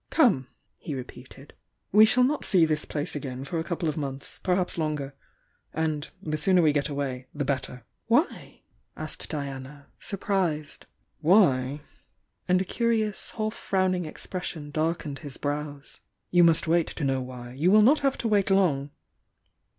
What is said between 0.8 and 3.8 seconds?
repeated. "We shall not see this place again for a